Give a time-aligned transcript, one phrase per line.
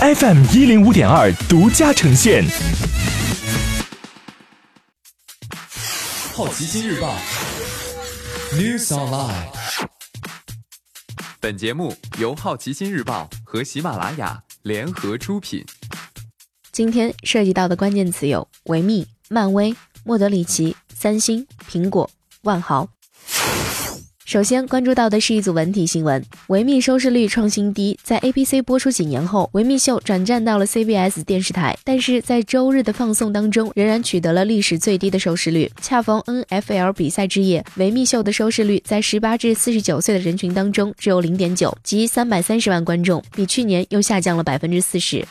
[0.00, 2.44] FM 一零五点二独家呈现。
[6.32, 7.16] 好奇心日报
[8.52, 9.48] News Online。
[11.40, 15.64] 本节目由好奇心日报和喜马拉雅联合出品。
[16.70, 19.74] 今天涉及到的关键词有：维密、漫威、
[20.04, 22.08] 莫德里奇、三星、苹果、
[22.42, 22.88] 万豪。
[24.28, 35.72] 首先关注到的是一组文体新闻：维密收视率创新低，在 ABC 播出几年后，维密秀转战到了 CBS 电视台，但是在周日的放送当中，仍然取得了历史最低的收视率。
[35.80, 36.20] 恰逢
[36.50, 45.26] NFL 比赛之夜，维密秀的收视率在十八至四十九岁的人群当中只有零点九，即三百三十万观众，比去年又下降了百分之四十。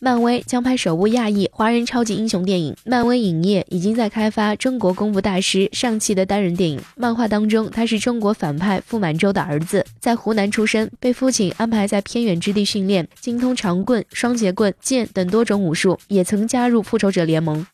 [0.00, 2.74] 漫威将拍首部亚裔华人超级英雄电影。
[2.84, 6.80] 漫威影业已经在开发中国功夫大师上汽的单人电影。
[6.96, 17.66] 漫画当中，他是中国反派傅满洲的儿子，在湖南出生，被父亲安排在偏远之地训练，精通长棍、双截棍、剑等多种武术，也曾加入复仇者联盟。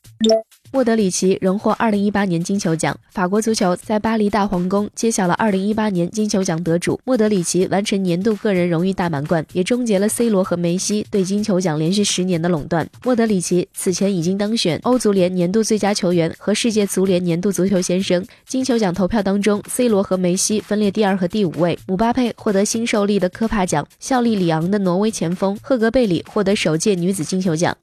[0.74, 2.98] 莫德里奇荣获二零一八年金球奖。
[3.12, 12.84] 法国足球在巴黎大皇宫揭晓了二零一八年金球奖得主莫德里奇完成年度个人荣誉大满贯，也终结了 C 罗和梅西对金球奖连续十年的垄断。
[13.04, 18.26] 莫德里奇此前已经当选欧足联年度最佳球员和世界足联年度足球先生。
[18.44, 27.76] 金球奖投票当中，C 罗和梅西分列第二和第五位，姆巴佩获得新受力的科帕奖，效力里昂的挪威前锋赫格贝里获得首届女子金球奖。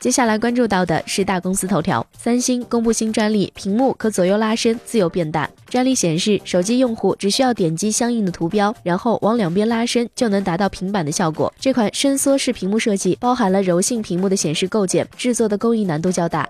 [0.00, 5.48] 接下来关注到的是大公司头条，三星公布新专利，屏幕可左右拉伸，自由变大。
[5.66, 11.52] 专利显示，手机用户只需要点击相应的图标，然后往两边拉伸，就能达到平板的效果。
[11.58, 16.46] 这款伸缩式屏幕设计包含了柔性屏幕的显示构件，制作的工艺难度较大。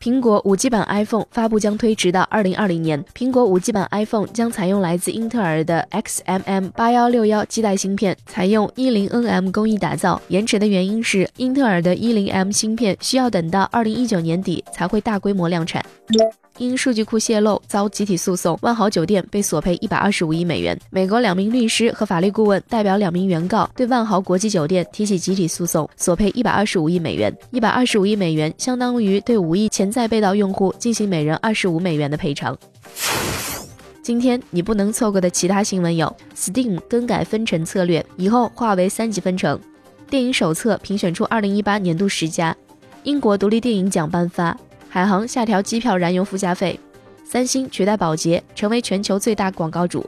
[0.00, 3.04] 苹果五 G 版 iPhone 发布将推迟到二零二零年。
[3.14, 10.20] 苹果五 G 版 iPhone 将采用来自英特尔的 XMM 八幺六幺基带芯片，采用一零 nm 工艺打造。
[10.28, 15.84] 延迟的原因是英特尔的一零 m 芯片需要等到二零一九年底才会大规模量产。
[16.60, 20.78] 因数据库泄露遭集体诉讼，万豪酒店被索赔一百二十五亿美元。
[20.90, 27.34] 美国两名律师和法律顾问代表两名原告，对万豪国际酒店提起集体诉讼，索赔一百二十五亿美元。
[27.50, 32.54] 一百二十五亿美元相当于对五亿潜在被盗用户进行每人二十五美元的赔偿。
[34.02, 39.56] 今天你不能错过的其他新闻有：Steam 更改分成策略，以后化为三级分成；
[40.10, 42.52] 电影手册评选出二零一八年度十佳；
[43.04, 44.54] 英国独立电影奖颁发。
[44.92, 46.78] 海航下调机票燃油附加费，
[47.24, 50.04] 三星取代宝洁成为全球最大广告主，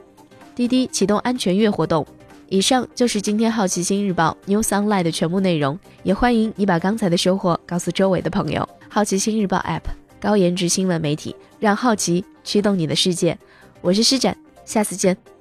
[0.53, 2.05] 滴滴启动安全月活动。
[2.49, 8.67] 以上就是今天好奇心日报 News Online 的全部内容，也欢迎你把刚才的收获告诉周围的朋友。
[8.89, 9.83] 好奇心日报 App
[10.19, 13.37] 高颜值新闻媒体，让好奇驱动你的世界。
[13.79, 15.32] 我是施展，下次见。